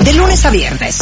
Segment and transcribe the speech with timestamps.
[0.00, 0.98] De lunes a viernes,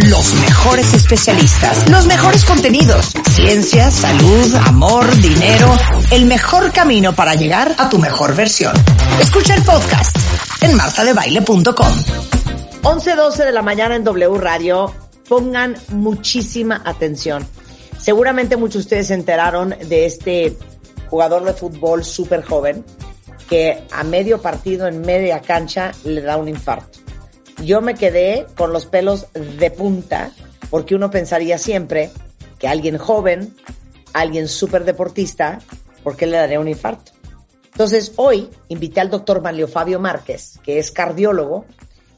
[0.00, 5.74] los mejores especialistas, los mejores contenidos, ciencia, salud, amor, dinero,
[6.10, 8.74] el mejor camino para llegar a tu mejor versión.
[9.20, 10.14] Escucha el podcast
[10.62, 11.64] en martadebaile.com.
[12.82, 14.94] 11.12 de la mañana en W Radio.
[15.26, 17.46] Pongan muchísima atención.
[17.98, 20.56] Seguramente muchos de ustedes se enteraron de este
[21.08, 22.84] jugador de fútbol súper joven
[23.48, 26.99] que a medio partido, en media cancha, le da un infarto.
[27.64, 30.32] Yo me quedé con los pelos de punta
[30.70, 32.10] porque uno pensaría siempre
[32.58, 33.54] que alguien joven,
[34.14, 35.58] alguien súper deportista,
[36.02, 37.12] ¿por qué le daría un infarto?
[37.72, 41.66] Entonces, hoy invité al doctor Manlio Fabio Márquez, que es cardiólogo,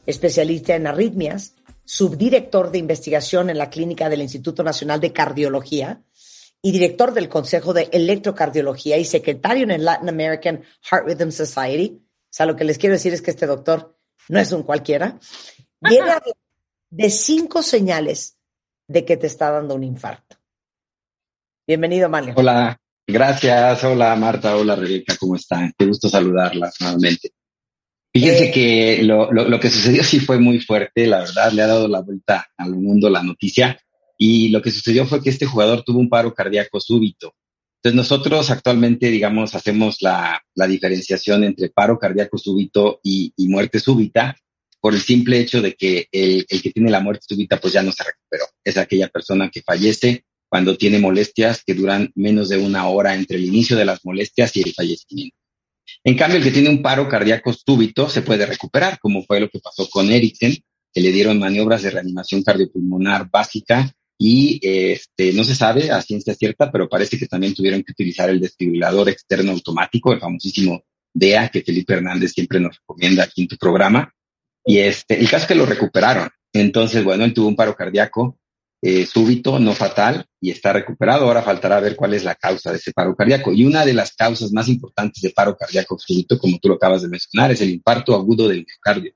[0.05, 6.01] especialista en arritmias, subdirector de investigación en la clínica del Instituto Nacional de Cardiología
[6.61, 12.01] y director del Consejo de Electrocardiología y secretario en el Latin American Heart Rhythm Society.
[12.01, 13.97] O sea, lo que les quiero decir es que este doctor
[14.29, 15.19] no es un cualquiera.
[15.81, 16.21] Viene a
[16.89, 18.37] de cinco señales
[18.87, 20.37] de que te está dando un infarto.
[21.67, 22.33] Bienvenido, Manlio.
[22.37, 23.83] Hola, gracias.
[23.83, 24.55] Hola, Marta.
[24.55, 25.15] Hola, Rebeca.
[25.19, 25.73] ¿Cómo están?
[25.77, 27.31] Qué gusto saludarlas nuevamente.
[28.13, 31.63] Fíjense Eh, que lo, lo, lo que sucedió sí fue muy fuerte, la verdad, le
[31.63, 33.79] ha dado la vuelta al mundo la noticia.
[34.17, 37.33] Y lo que sucedió fue que este jugador tuvo un paro cardíaco súbito.
[37.83, 44.37] Entonces nosotros actualmente, digamos, hacemos la, la diferenciación entre paro cardíaco súbito y, muerte súbita
[44.79, 47.83] por el simple hecho de que el, el que tiene la muerte súbita pues ya
[47.83, 48.45] no se recuperó.
[48.63, 53.35] Es aquella persona que fallece cuando tiene molestias que duran menos de una hora entre
[53.35, 55.35] el inicio de las molestias y el fallecimiento.
[56.05, 59.49] En cambio, el que tiene un paro cardíaco súbito se puede recuperar, como fue lo
[59.49, 60.55] que pasó con Eriksen,
[60.93, 66.33] que le dieron maniobras de reanimación cardiopulmonar básica y este, no se sabe a ciencia
[66.33, 71.49] cierta, pero parece que también tuvieron que utilizar el desfibrilador externo automático, el famosísimo DEA,
[71.49, 74.13] que Felipe Hernández siempre nos recomienda aquí en tu programa.
[74.65, 76.29] Y este, el caso es que lo recuperaron.
[76.53, 78.37] Entonces, bueno, él tuvo un paro cardíaco
[78.81, 81.25] eh, súbito, no fatal, y está recuperado.
[81.25, 83.53] Ahora faltará ver cuál es la causa de ese paro cardíaco.
[83.53, 87.01] Y una de las causas más importantes de paro cardíaco súbito, como tú lo acabas
[87.01, 89.13] de mencionar, es el infarto agudo del miocardio.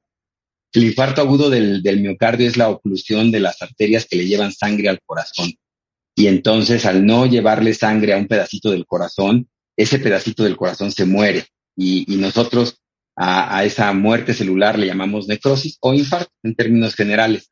[0.73, 4.51] El infarto agudo del, del miocardio es la oclusión de las arterias que le llevan
[4.51, 5.53] sangre al corazón.
[6.16, 9.47] Y entonces, al no llevarle sangre a un pedacito del corazón,
[9.78, 11.45] ese pedacito del corazón se muere.
[11.75, 12.81] Y, y nosotros
[13.16, 17.51] a, a, esa muerte celular le llamamos necrosis o infarto en términos generales.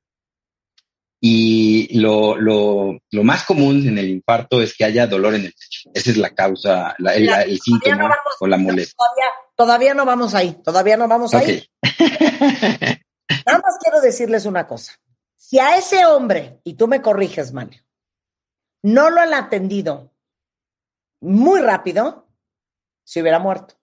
[1.22, 5.54] Y lo, lo, lo, más común en el infarto es que haya dolor en el
[5.54, 5.90] pecho.
[5.94, 8.96] Esa es la causa, la, el, el, síntoma no vamos, o la molestia.
[8.98, 11.68] Todavía, todavía, no vamos ahí, todavía no vamos okay.
[11.82, 12.98] ahí.
[13.46, 14.94] Nada más quiero decirles una cosa.
[15.36, 17.80] Si a ese hombre, y tú me corriges, Manio,
[18.84, 20.12] no lo han atendido
[21.22, 22.28] muy rápido,
[23.04, 23.76] se hubiera muerto.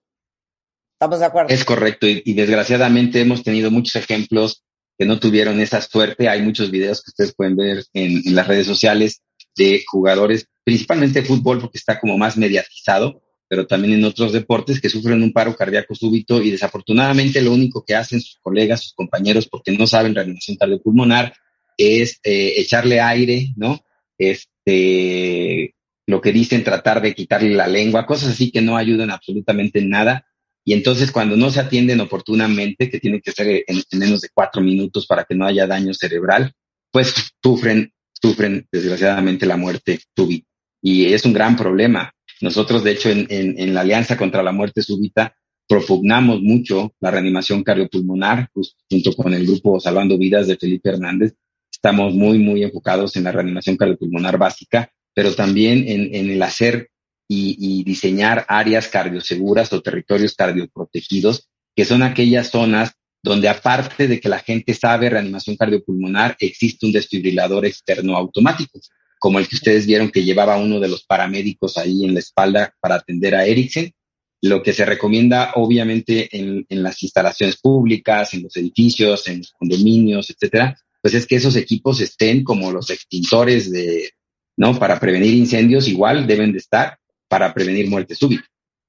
[0.95, 1.53] ¿Estamos de acuerdo?
[1.53, 2.07] Es correcto.
[2.07, 4.63] Y, y, desgraciadamente hemos tenido muchos ejemplos
[4.97, 6.29] que no tuvieron esa suerte.
[6.29, 9.21] Hay muchos videos que ustedes pueden ver en, en las redes sociales
[9.55, 13.22] de jugadores, principalmente de fútbol, porque está como más mediatizado,
[13.53, 17.85] pero también en otros deportes que sufren un paro cardíaco súbito y desafortunadamente lo único
[17.85, 21.35] que hacen sus colegas, sus compañeros, porque no saben reanimación cardiopulmonar,
[21.77, 23.79] es eh, echarle aire, ¿no?
[24.17, 25.75] Este,
[26.07, 29.89] lo que dicen, tratar de quitarle la lengua, cosas así que no ayudan absolutamente en
[29.91, 30.25] nada.
[30.65, 34.29] Y entonces cuando no se atienden oportunamente, que tiene que ser en, en menos de
[34.33, 36.53] cuatro minutos para que no haya daño cerebral,
[36.89, 40.47] pues sufren, sufren desgraciadamente la muerte súbita.
[40.81, 42.11] Y es un gran problema.
[42.43, 45.33] Nosotros, de hecho, en, en, la Alianza contra la Muerte Súbita,
[45.65, 51.35] propugnamos mucho la reanimación cardiopulmonar, pues, junto con el grupo Salvando Vidas de Felipe Hernández.
[51.71, 56.89] Estamos muy, muy enfocados en la reanimación cardiopulmonar básica, pero también en, en el hacer
[57.29, 62.91] y, y, diseñar áreas cardioseguras o territorios cardioprotegidos, que son aquellas zonas
[63.23, 68.81] donde aparte de que la gente sabe reanimación cardiopulmonar, existe un desfibrilador externo automático
[69.23, 72.75] como el que ustedes vieron que llevaba uno de los paramédicos ahí en la espalda
[72.81, 73.93] para atender a Eriksen.
[74.41, 79.53] Lo que se recomienda, obviamente, en, en las instalaciones públicas, en los edificios, en los
[79.53, 84.11] condominios, etcétera, pues es que esos equipos estén como los extintores de,
[84.57, 84.77] ¿no?
[84.77, 86.99] Para prevenir incendios, igual deben de estar
[87.29, 88.43] para prevenir muerte súbita.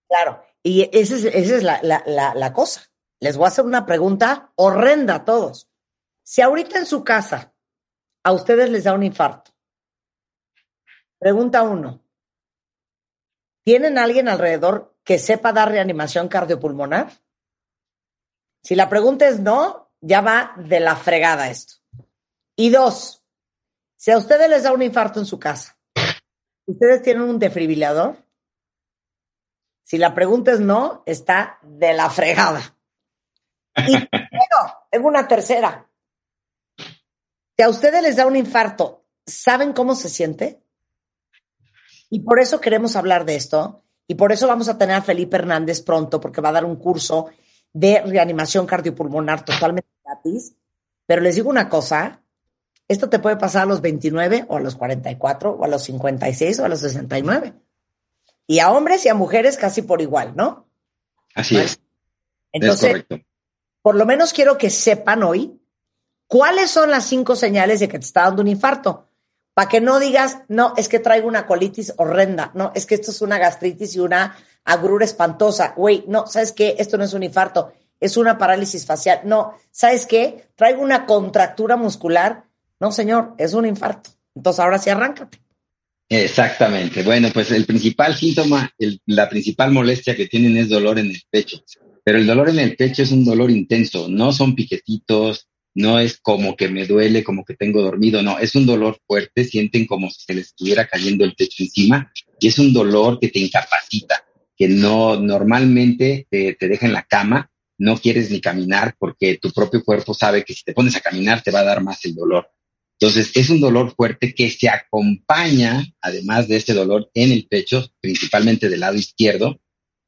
[0.09, 2.91] Claro, y esa es, esa es la, la, la, la cosa.
[3.21, 5.69] Les voy a hacer una pregunta horrenda a todos.
[6.25, 7.55] Si ahorita en su casa
[8.25, 9.54] a ustedes les da un infarto,
[11.19, 12.03] pregunta uno,
[13.65, 17.13] ¿tienen alguien alrededor que sepa dar reanimación cardiopulmonar?
[18.63, 21.75] Si la pregunta es no, ya va de la fregada esto.
[22.57, 23.23] Y dos,
[23.97, 25.79] si a ustedes les da un infarto en su casa,
[26.67, 28.17] ¿ustedes tienen un defibrilador?
[29.85, 32.77] Si la pregunta es no, está de la fregada.
[33.87, 35.89] Y bueno, tengo una tercera.
[37.57, 40.64] Si a ustedes les da un infarto, ¿saben cómo se siente?
[42.15, 43.83] Y por eso queremos hablar de esto.
[44.07, 46.77] Y por eso vamos a tener a Felipe Hernández pronto, porque va a dar un
[46.77, 47.27] curso
[47.73, 50.55] de reanimación cardiopulmonar totalmente gratis.
[51.07, 52.23] Pero les digo una cosa,
[52.87, 56.61] esto te puede pasar a los 29 o a los 44 o a los 56
[56.61, 57.53] o a los 69.
[58.47, 60.69] Y a hombres y a mujeres casi por igual, ¿no?
[61.35, 61.81] Así es.
[62.53, 63.07] Entonces,
[63.83, 65.61] por lo menos quiero que sepan hoy
[66.29, 69.09] cuáles son las cinco señales de que te está dando un infarto.
[69.55, 73.13] Para que no digas, no, es que traigo una colitis horrenda, no, es que esto
[73.13, 75.75] es una gastritis y una agrura espantosa.
[75.77, 76.75] Güey, no, ¿sabes qué?
[76.79, 79.21] Esto no es un infarto, es una parálisis facial.
[79.25, 80.49] No, ¿sabes qué?
[80.57, 82.45] Traigo una contractura muscular
[82.81, 84.11] no, señor, es un infarto.
[84.35, 85.39] Entonces ahora sí arráncate.
[86.09, 87.03] Exactamente.
[87.03, 88.71] Bueno, pues el principal síntoma,
[89.07, 91.65] la principal molestia que tienen es dolor en el pecho.
[92.05, 96.19] Pero el dolor en el pecho es un dolor intenso, no son piquetitos, no es
[96.19, 100.09] como que me duele, como que tengo dormido, no, es un dolor fuerte, sienten como
[100.11, 104.25] si se les estuviera cayendo el techo encima y es un dolor que te incapacita,
[104.57, 109.51] que no normalmente te, te deja en la cama, no quieres ni caminar porque tu
[109.51, 112.15] propio cuerpo sabe que si te pones a caminar te va a dar más el
[112.15, 112.49] dolor.
[113.01, 117.91] Entonces, es un dolor fuerte que se acompaña, además de este dolor en el pecho,
[118.01, 119.61] principalmente del lado izquierdo,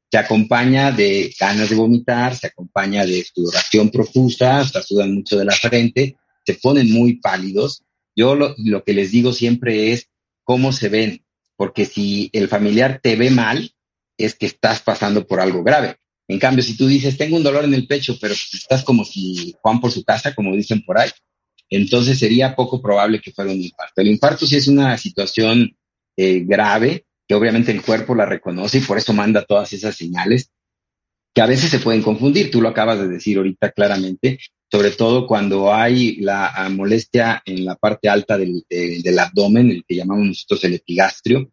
[0.09, 5.45] se acompaña de ganas de vomitar, se acompaña de sudoración profusa, hasta sudan mucho de
[5.45, 6.15] la frente,
[6.45, 7.83] se ponen muy pálidos.
[8.15, 10.09] Yo lo, lo que les digo siempre es
[10.43, 11.25] cómo se ven,
[11.55, 13.71] porque si el familiar te ve mal,
[14.17, 15.97] es que estás pasando por algo grave.
[16.27, 19.55] En cambio, si tú dices, tengo un dolor en el pecho, pero estás como si
[19.61, 21.09] Juan por su casa, como dicen por ahí,
[21.69, 24.01] entonces sería poco probable que fuera un infarto.
[24.01, 25.75] El infarto sí es una situación
[26.15, 30.51] eh, grave, que obviamente el cuerpo la reconoce y por eso manda todas esas señales
[31.33, 32.49] que a veces se pueden confundir.
[32.49, 34.39] Tú lo acabas de decir ahorita claramente,
[34.71, 38.63] sobre todo cuando hay la ah, molestia en la parte alta del,
[39.19, 41.51] abdomen, el que llamamos nosotros el epigastrio,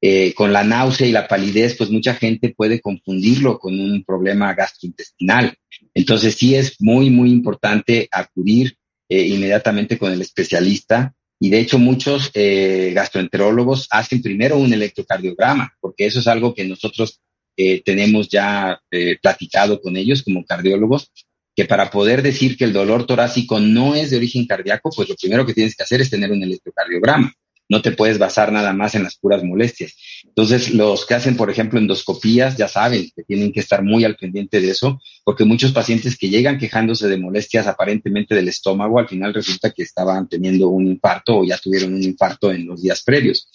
[0.00, 4.54] eh, con la náusea y la palidez, pues mucha gente puede confundirlo con un problema
[4.54, 5.54] gastrointestinal.
[5.92, 8.76] Entonces sí es muy, muy importante acudir
[9.10, 11.14] eh, inmediatamente con el especialista.
[11.40, 16.64] Y de hecho muchos eh, gastroenterólogos hacen primero un electrocardiograma, porque eso es algo que
[16.64, 17.20] nosotros
[17.56, 21.12] eh, tenemos ya eh, platicado con ellos como cardiólogos,
[21.54, 25.16] que para poder decir que el dolor torácico no es de origen cardíaco, pues lo
[25.16, 27.32] primero que tienes que hacer es tener un electrocardiograma
[27.68, 29.94] no te puedes basar nada más en las puras molestias.
[30.24, 34.16] Entonces, los que hacen, por ejemplo, endoscopías, ya saben que tienen que estar muy al
[34.16, 39.08] pendiente de eso, porque muchos pacientes que llegan quejándose de molestias aparentemente del estómago, al
[39.08, 43.02] final resulta que estaban teniendo un infarto o ya tuvieron un infarto en los días
[43.02, 43.48] previos.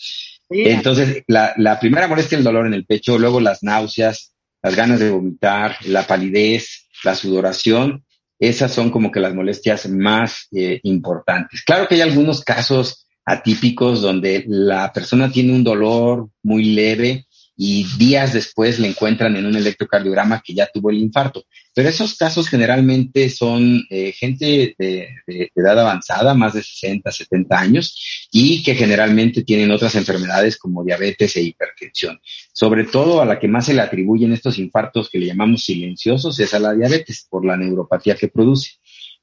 [0.49, 4.75] Entonces, la, la primera molestia es el dolor en el pecho, luego las náuseas, las
[4.75, 8.05] ganas de vomitar, la palidez, la sudoración,
[8.39, 11.63] esas son como que las molestias más eh, importantes.
[11.63, 17.25] Claro que hay algunos casos atípicos donde la persona tiene un dolor muy leve
[17.55, 21.45] y días después le encuentran en un electrocardiograma que ya tuvo el infarto.
[21.75, 27.59] Pero esos casos generalmente son eh, gente de, de, edad avanzada, más de 60, 70
[27.59, 32.19] años, y que generalmente tienen otras enfermedades como diabetes e hipertensión.
[32.51, 36.39] Sobre todo a la que más se le atribuyen estos infartos que le llamamos silenciosos
[36.39, 38.71] es a la diabetes por la neuropatía que produce.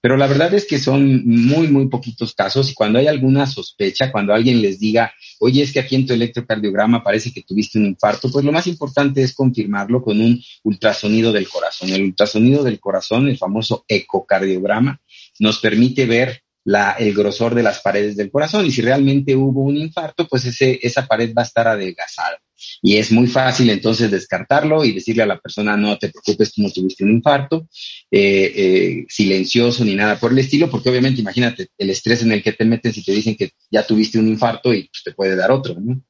[0.01, 4.11] Pero la verdad es que son muy, muy poquitos casos y cuando hay alguna sospecha,
[4.11, 7.87] cuando alguien les diga, oye, es que aquí en tu electrocardiograma parece que tuviste un
[7.87, 11.91] infarto, pues lo más importante es confirmarlo con un ultrasonido del corazón.
[11.91, 15.01] El ultrasonido del corazón, el famoso ecocardiograma,
[15.39, 19.63] nos permite ver la, el grosor de las paredes del corazón y si realmente hubo
[19.63, 22.39] un infarto, pues ese, esa pared va a estar adelgazada.
[22.83, 26.63] Y es muy fácil entonces descartarlo y decirle a la persona, no te preocupes, tú
[26.63, 27.69] no tuviste un infarto,
[28.11, 32.43] eh, eh, silencioso ni nada por el estilo, porque obviamente imagínate el estrés en el
[32.43, 35.37] que te metes y te dicen que ya tuviste un infarto y pues, te puede
[35.37, 36.03] dar otro, ¿no?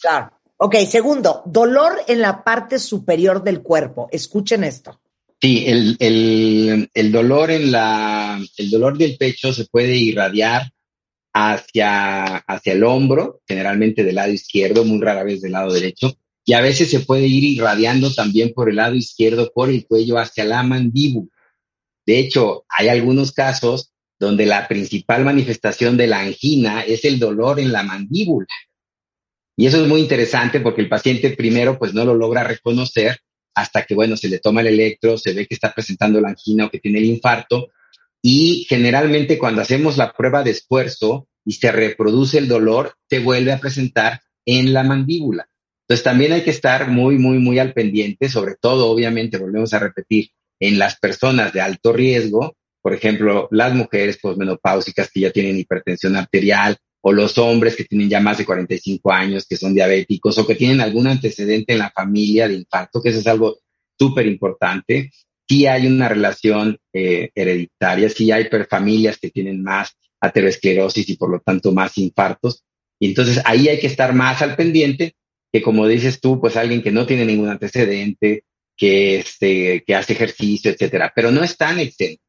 [0.00, 0.30] Claro.
[0.64, 4.08] Ok, segundo, dolor en la parte superior del cuerpo.
[4.12, 5.00] Escuchen esto.
[5.40, 10.70] Sí, el, el, el dolor en la, el dolor del pecho se puede irradiar
[11.32, 16.54] hacia, hacia el hombro, generalmente del lado izquierdo, muy rara vez del lado derecho, y
[16.54, 20.44] a veces se puede ir irradiando también por el lado izquierdo, por el cuello, hacia
[20.44, 21.30] la mandíbula.
[22.04, 27.60] De hecho, hay algunos casos donde la principal manifestación de la angina es el dolor
[27.60, 28.46] en la mandíbula.
[29.56, 33.18] Y eso es muy interesante porque el paciente primero pues no lo logra reconocer
[33.54, 36.66] hasta que, bueno, se le toma el electro, se ve que está presentando la angina
[36.66, 37.68] o que tiene el infarto.
[38.22, 43.52] Y generalmente cuando hacemos la prueba de esfuerzo y se reproduce el dolor, se vuelve
[43.52, 45.48] a presentar en la mandíbula.
[45.82, 49.80] Entonces también hay que estar muy, muy, muy al pendiente, sobre todo, obviamente, volvemos a
[49.80, 55.58] repetir, en las personas de alto riesgo, por ejemplo, las mujeres posmenopáusicas que ya tienen
[55.58, 60.38] hipertensión arterial o los hombres que tienen ya más de 45 años, que son diabéticos
[60.38, 63.58] o que tienen algún antecedente en la familia de infarto, que eso es algo
[63.98, 65.10] súper importante.
[65.52, 71.30] Sí hay una relación eh, hereditaria, sí hay familias que tienen más aterosclerosis y por
[71.30, 72.64] lo tanto más infartos.
[72.98, 75.14] Y entonces ahí hay que estar más al pendiente
[75.52, 78.44] que como dices tú, pues alguien que no tiene ningún antecedente,
[78.74, 82.24] que, este, que hace ejercicio, etcétera, pero no están exentos.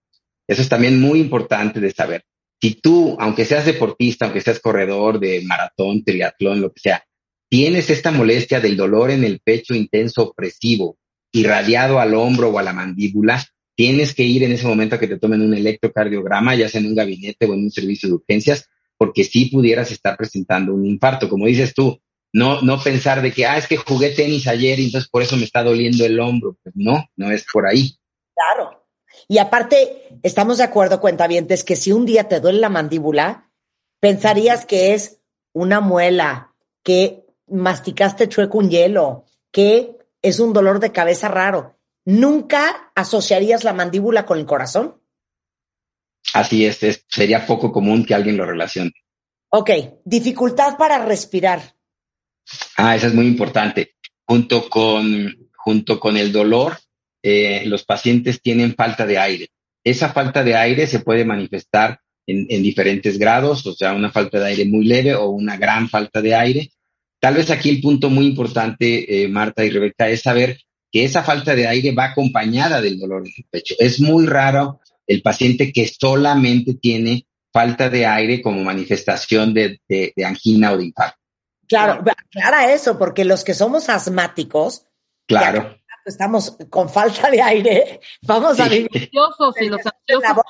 [0.45, 2.25] Eso es también muy importante de saber
[2.61, 7.05] si tú, aunque seas deportista, aunque seas corredor de maratón, triatlón, lo que sea,
[7.49, 10.97] tienes esta molestia del dolor en el pecho intenso, opresivo,
[11.33, 13.43] irradiado al hombro o a la mandíbula,
[13.75, 16.87] tienes que ir en ese momento a que te tomen un electrocardiograma, ya sea en
[16.87, 21.27] un gabinete o en un servicio de urgencias, porque sí pudieras estar presentando un infarto.
[21.27, 21.99] Como dices tú,
[22.31, 25.35] no, no pensar de que, ah, es que jugué tenis ayer y entonces por eso
[25.35, 26.55] me está doliendo el hombro.
[26.61, 27.97] Pues no, no es por ahí.
[28.35, 28.85] Claro.
[29.27, 33.49] Y aparte, estamos de acuerdo, cuentavientes, que si un día te duele la mandíbula,
[33.99, 35.19] pensarías que es
[35.53, 41.77] una muela, que masticaste chueco un hielo, que es un dolor de cabeza raro.
[42.05, 44.99] ¿Nunca asociarías la mandíbula con el corazón?
[46.33, 48.93] Así es, es sería poco común que alguien lo relacione.
[49.49, 49.69] Ok,
[50.03, 51.75] dificultad para respirar.
[52.77, 53.95] Ah, eso es muy importante.
[54.25, 56.79] Junto con, junto con el dolor,
[57.21, 59.49] eh, los pacientes tienen falta de aire.
[59.83, 64.47] Esa falta de aire se puede manifestar en, diferentes grados, o sea, una falta de
[64.47, 66.71] aire muy leve o una gran falta de aire.
[67.23, 70.59] Tal vez aquí el punto muy importante, eh, Marta y Rebeca, es saber
[70.91, 73.75] que esa falta de aire va acompañada del dolor en el pecho.
[73.79, 79.79] Es muy raro el paciente que solamente tiene falta de aire como manifestación de,
[80.25, 81.17] angina o de infarto.
[81.65, 84.85] Claro, aclara eso, porque los que somos asmáticos,
[85.25, 88.89] claro estamos con falta de aire, vamos a vivir.
[88.91, 89.39] y los
[89.85, 90.43] ansiosos.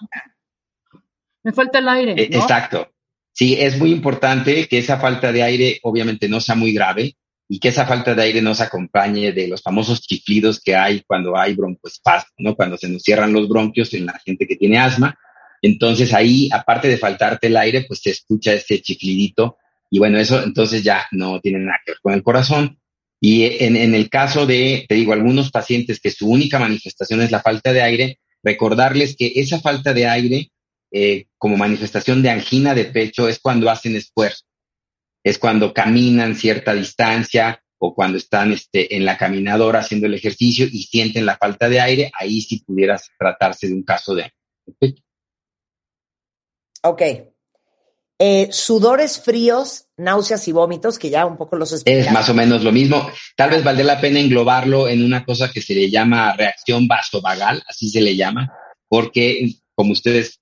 [1.44, 2.14] Me falta el aire.
[2.14, 2.93] Eh, exacto.
[3.34, 7.18] Sí, es muy importante que esa falta de aire obviamente no sea muy grave
[7.50, 11.02] y que esa falta de aire no se acompañe de los famosos chiflidos que hay
[11.06, 12.56] cuando hay broncoespasmo, ¿no?
[12.56, 15.18] Cuando se nos cierran los bronquios en la gente que tiene asma.
[15.62, 19.58] Entonces ahí, aparte de faltarte el aire, pues se escucha este chiflidito
[19.90, 22.80] y bueno, eso entonces ya no tiene nada que ver con el corazón.
[23.22, 27.42] Y en, el caso de, te digo, algunos pacientes que su única manifestación es la
[27.42, 30.52] falta de aire, recordarles que esa falta de aire
[30.96, 34.46] eh, como manifestación de angina de pecho es cuando hacen esfuerzo,
[35.24, 40.68] es cuando caminan cierta distancia o cuando están este, en la caminadora haciendo el ejercicio
[40.72, 44.32] y sienten la falta de aire, ahí sí pudieras tratarse de un caso de
[44.80, 45.04] pecho.
[46.84, 47.02] Ok,
[48.20, 52.64] eh, sudores fríos, náuseas y vómitos, que ya un poco los Es más o menos
[52.64, 53.10] lo mismo.
[53.36, 57.64] Tal vez valdría la pena englobarlo en una cosa que se le llama reacción vasovagal,
[57.68, 58.54] así se le llama,
[58.88, 60.40] porque como ustedes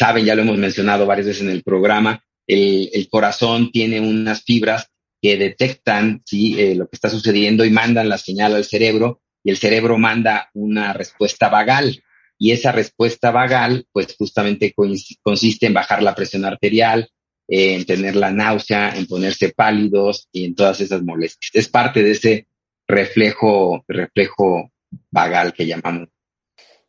[0.00, 4.86] saben, ya lo hemos mencionado varias veces en el programa, el, corazón tiene unas fibras
[5.20, 6.22] que detectan.
[6.32, 10.48] Eh, lo que está sucediendo y mandan la señal al cerebro y el cerebro manda
[10.54, 12.02] una respuesta vagal
[12.38, 14.74] y esa respuesta vagal, pues justamente
[15.22, 17.10] consiste en bajar la presión arterial,
[17.46, 21.50] en tener la náusea, en ponerse pálidos y en todas esas molestias.
[21.52, 22.46] Es parte de ese
[22.88, 24.72] reflejo, reflejo
[25.10, 26.08] vagal que llamamos.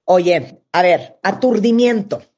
[0.05, 2.30] Oye, a ver, aturdimiento.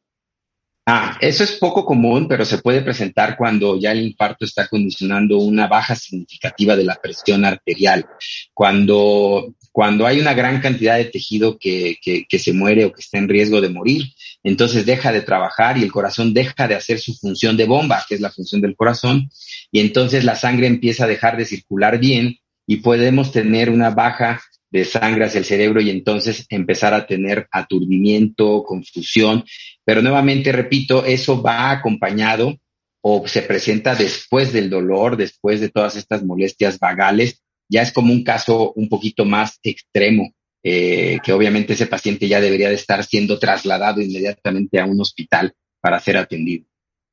[0.85, 5.37] Ah, eso es poco común, pero se puede presentar cuando ya el infarto está condicionando
[5.37, 8.05] una baja significativa de la presión arterial.
[8.53, 12.99] Cuando, cuando hay una gran cantidad de tejido que, que, que, se muere o que
[12.99, 14.03] está en riesgo de morir,
[14.43, 18.15] entonces deja de trabajar y el corazón deja de hacer su función de bomba, que
[18.15, 19.29] es la función del corazón,
[19.71, 24.41] y entonces la sangre empieza a dejar de circular bien y podemos tener una baja
[24.73, 29.45] de sangre hacia el cerebro y entonces empezar a tener aturdimiento, confusión.
[29.85, 32.57] Pero nuevamente, repito, eso va acompañado
[33.01, 37.39] o se presenta después del dolor, después de todas estas molestias vagales.
[37.69, 42.41] Ya es como un caso un poquito más extremo, eh, que obviamente ese paciente ya
[42.41, 46.65] debería de estar siendo trasladado inmediatamente a un hospital para ser atendido.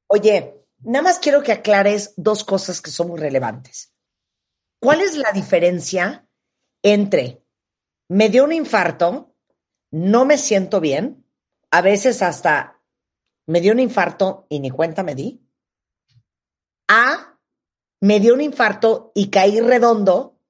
[0.06, 3.92] Oye, nada más quiero que aclares dos cosas que son muy relevantes.
[4.80, 6.26] ¿Cuál es la diferencia
[6.82, 7.39] entre
[8.10, 9.36] me dio un infarto,
[9.92, 11.24] no me siento bien,
[11.70, 12.82] a veces hasta
[13.46, 15.40] me dio un infarto y ni cuenta me di.
[16.88, 17.38] A,
[18.00, 20.40] me dio un infarto y caí redondo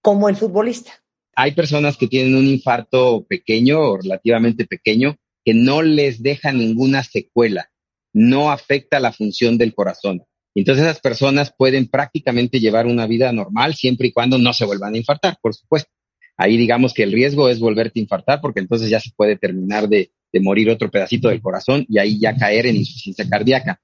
[0.00, 0.92] como el futbolista.
[1.34, 7.02] Hay personas que tienen un infarto pequeño o relativamente pequeño que no les deja ninguna
[7.02, 7.72] secuela,
[8.12, 10.22] no afecta la función del corazón.
[10.54, 14.94] Entonces esas personas pueden prácticamente llevar una vida normal siempre y cuando no se vuelvan
[14.94, 15.90] a infartar, por supuesto.
[16.36, 19.88] Ahí digamos que el riesgo es volverte a infartar porque entonces ya se puede terminar
[19.88, 23.80] de, de morir otro pedacito del corazón y ahí ya caer en insuficiencia cardíaca.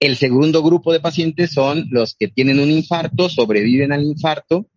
[0.00, 4.68] El segundo grupo de pacientes son los que tienen un infarto, sobreviven al infarto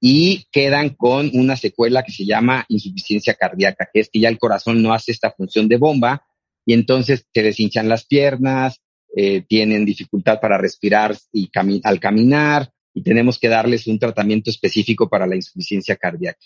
[0.00, 4.38] y quedan con una secuela que se llama insuficiencia cardíaca, que es que ya el
[4.38, 6.26] corazón no hace esta función de bomba
[6.66, 8.82] y entonces se deshinchan las piernas,
[9.16, 11.50] eh, tienen dificultad para respirar y
[11.84, 16.40] al caminar y tenemos que darles un tratamiento específico para la insuficiencia cardíaca.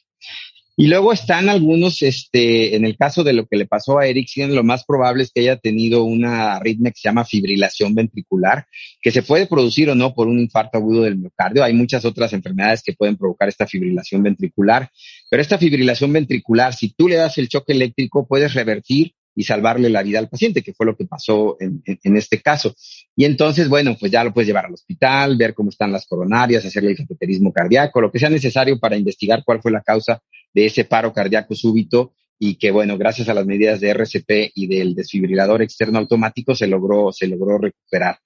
[0.77, 4.55] Y luego están algunos, este, en el caso de lo que le pasó a Erickson,
[4.55, 8.67] lo más probable es que haya tenido una arritmia que se llama fibrilación ventricular,
[9.01, 11.63] que se puede producir o no por un infarto agudo del miocardio.
[11.63, 14.91] Hay muchas otras enfermedades que pueden provocar esta fibrilación ventricular,
[15.31, 19.91] pero esta fibrilación ventricular, si tú le das el choque eléctrico, puedes revertir y salvarle
[19.91, 22.75] la vida al paciente, que fue lo que pasó en, en, este caso.
[23.17, 26.65] Y entonces, bueno, pues ya lo puedes llevar al hospital, ver cómo están las coronarias,
[26.65, 30.21] hacerle el cateterismo cardíaco, lo que sea necesario para investigar cuál fue la causa
[30.53, 34.67] de ese paro cardíaco súbito y que, bueno, gracias a las medidas de RCP y
[34.67, 38.19] del desfibrilador externo automático se logró, se logró recuperar.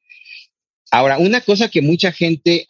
[0.92, 2.66] Ahora, una cosa que mucha gente,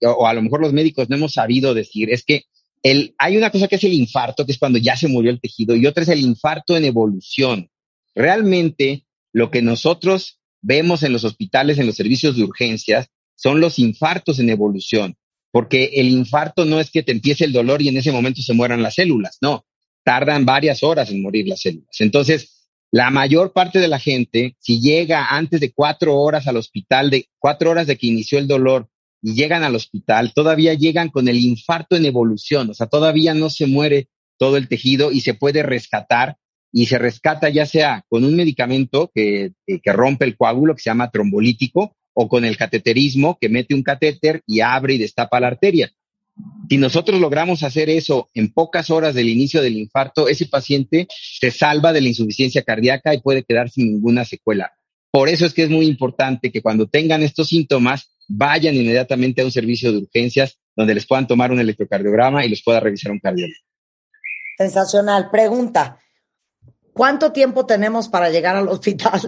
[0.00, 2.44] o a lo mejor los médicos no hemos sabido decir, es que
[2.82, 5.76] hay una cosa que es el infarto, que es cuando ya se murió el tejido,
[5.76, 7.70] y otra es el infarto en evolución.
[8.14, 13.78] Realmente, lo que nosotros vemos en los hospitales, en los servicios de urgencias, son los
[13.78, 15.16] infartos en evolución
[15.52, 18.54] porque el infarto no es que te empiece el dolor y en ese momento se
[18.54, 19.64] mueran las células, no,
[20.02, 22.00] tardan varias horas en morir las células.
[22.00, 27.10] Entonces, la mayor parte de la gente, si llega antes de cuatro horas al hospital,
[27.10, 28.88] de cuatro horas de que inició el dolor
[29.22, 33.48] y llegan al hospital, todavía llegan con el infarto en evolución, o sea, todavía no
[33.48, 36.36] se muere todo el tejido y se puede rescatar
[36.72, 40.90] y se rescata ya sea con un medicamento que, que rompe el coágulo que se
[40.90, 45.48] llama trombolítico o con el cateterismo que mete un catéter y abre y destapa la
[45.48, 45.92] arteria.
[46.68, 51.50] Si nosotros logramos hacer eso en pocas horas del inicio del infarto, ese paciente se
[51.50, 54.72] salva de la insuficiencia cardíaca y puede quedar sin ninguna secuela.
[55.10, 59.44] Por eso es que es muy importante que cuando tengan estos síntomas vayan inmediatamente a
[59.44, 63.18] un servicio de urgencias donde les puedan tomar un electrocardiograma y les pueda revisar un
[63.18, 63.60] cardiólogo.
[64.56, 65.30] Sensacional.
[65.30, 65.98] Pregunta,
[66.92, 69.20] ¿cuánto tiempo tenemos para llegar al hospital?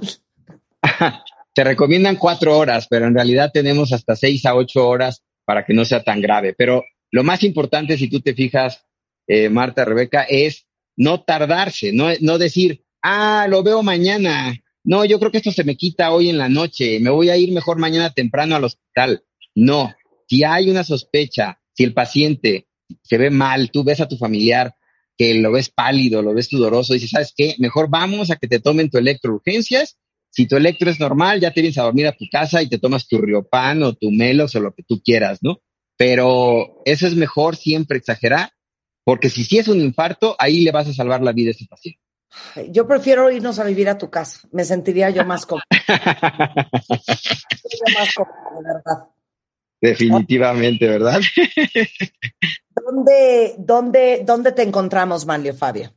[1.54, 5.72] Te recomiendan cuatro horas, pero en realidad tenemos hasta seis a ocho horas para que
[5.72, 6.54] no sea tan grave.
[6.57, 8.85] Pero lo más importante, si tú te fijas,
[9.28, 14.52] eh, Marta, Rebeca, es no tardarse, no, no decir, ah, lo veo mañana.
[14.84, 17.36] No, yo creo que esto se me quita hoy en la noche, me voy a
[17.36, 19.24] ir mejor mañana temprano al hospital.
[19.54, 19.94] No,
[20.28, 22.68] si hay una sospecha, si el paciente
[23.02, 24.74] se ve mal, tú ves a tu familiar
[25.16, 27.54] que lo ves pálido, lo ves sudoroso, dices, ¿sabes qué?
[27.58, 29.96] Mejor vamos a que te tomen tu electrourgencias
[30.34, 32.78] si tu electro es normal, ya te vienes a dormir a tu casa y te
[32.78, 35.60] tomas tu riopan o tu melos o lo que tú quieras, ¿no?
[35.96, 38.50] Pero eso es mejor siempre exagerar,
[39.04, 41.66] porque si sí es un infarto, ahí le vas a salvar la vida a ese
[41.66, 42.00] paciente.
[42.70, 44.46] Yo prefiero irnos a vivir a tu casa.
[44.52, 45.64] Me sentiría yo más cómodo.
[47.94, 49.08] más cómodo, verdad.
[49.80, 51.20] Definitivamente, ¿verdad?
[52.74, 55.92] ¿Dónde, dónde, ¿Dónde te encontramos, Manlio Fabio?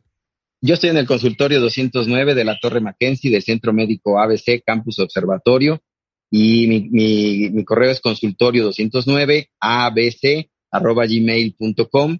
[0.60, 5.00] Yo estoy en el consultorio 209 de la Torre Mackenzie del Centro Médico ABC Campus
[5.00, 5.82] Observatorio
[6.30, 12.18] y mi, mi, correo es consultorio 209 abc arroba gmail.com.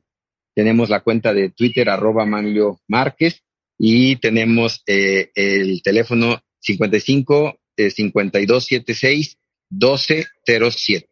[0.56, 3.44] Tenemos la cuenta de Twitter arroba Manlio Márquez
[3.78, 9.38] y tenemos eh, el teléfono 55 eh, 5276
[9.70, 11.10] 1207.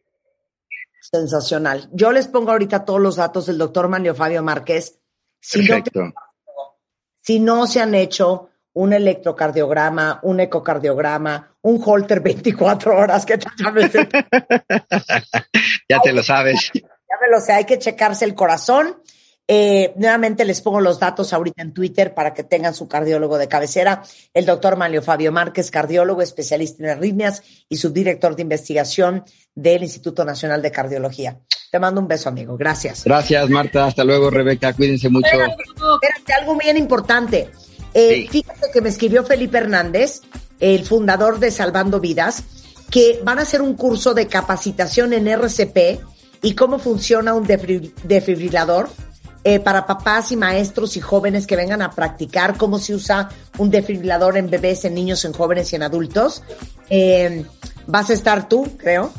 [1.02, 1.90] Sensacional.
[1.94, 5.00] Yo les pongo ahorita todos los datos del doctor Manlio Fabio Márquez.
[5.52, 6.14] Perfecto
[7.26, 13.40] si no se han hecho un electrocardiograma, un ecocardiograma, un holter 24 horas que
[15.90, 16.70] ya te lo sabes.
[16.74, 19.02] Ya me lo sé, hay que checarse el corazón.
[19.48, 23.48] Eh, nuevamente les pongo los datos ahorita en Twitter para que tengan su cardiólogo de
[23.48, 24.02] cabecera,
[24.34, 30.26] el doctor Manlio Fabio Márquez, cardiólogo, especialista en arritmias y subdirector de investigación del Instituto
[30.26, 31.40] Nacional de Cardiología.
[31.72, 32.58] Te mando un beso, amigo.
[32.58, 33.04] Gracias.
[33.04, 33.86] Gracias, Marta.
[33.86, 34.74] Hasta luego, Rebeca.
[34.74, 35.28] Cuídense mucho.
[35.28, 37.50] Espérate, algo bien importante.
[37.94, 40.22] Eh, fíjate que me escribió Felipe Hernández,
[40.60, 42.44] el fundador de Salvando Vidas,
[42.90, 46.00] que van a hacer un curso de capacitación en RCP
[46.42, 48.90] y cómo funciona un defibrilador
[49.48, 53.30] eh, para papás y maestros y jóvenes que vengan a practicar cómo se usa
[53.60, 56.42] un desfibrilador en bebés, en niños, en jóvenes y en adultos.
[56.90, 57.46] Eh,
[57.86, 59.14] vas a estar tú, creo.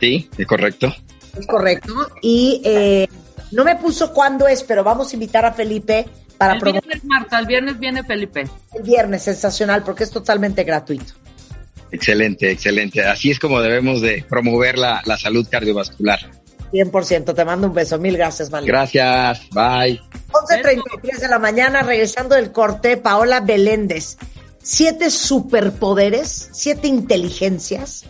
[0.00, 0.90] Sí, es correcto.
[1.38, 1.92] Es correcto.
[2.22, 3.06] Y eh,
[3.50, 6.06] no me puso cuándo es, pero vamos a invitar a Felipe
[6.38, 8.48] para El viernes, Marta, el viernes viene Felipe.
[8.72, 11.12] El viernes, sensacional, porque es totalmente gratuito.
[11.92, 13.02] Excelente, excelente.
[13.02, 16.39] Así es como debemos de promover la, la salud cardiovascular.
[16.72, 17.34] 100%.
[17.34, 17.98] Te mando un beso.
[17.98, 18.68] Mil gracias, Manly.
[18.68, 19.48] Gracias.
[19.50, 20.00] Bye.
[20.32, 24.16] 11.33 de la mañana, regresando del corte, Paola Beléndez.
[24.62, 28.04] Siete superpoderes, siete inteligencias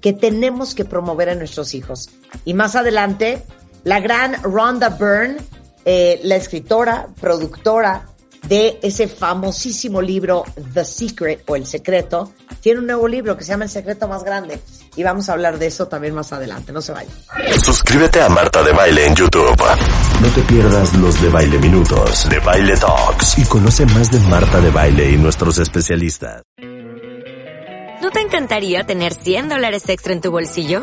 [0.00, 2.10] que tenemos que promover en nuestros hijos.
[2.44, 3.42] Y más adelante,
[3.84, 5.36] la gran Rhonda Byrne,
[5.84, 8.09] eh, la escritora, productora
[8.50, 13.52] de ese famosísimo libro The Secret o El Secreto, tiene un nuevo libro que se
[13.52, 14.60] llama El Secreto Más Grande.
[14.96, 16.72] Y vamos a hablar de eso también más adelante.
[16.72, 17.14] No se vayan.
[17.62, 19.62] Suscríbete a Marta de Baile en YouTube.
[20.20, 24.60] No te pierdas los de Baile Minutos, de Baile Talks y conoce más de Marta
[24.60, 26.42] de Baile y nuestros especialistas.
[28.02, 30.82] ¿No te encantaría tener 100 dólares extra en tu bolsillo?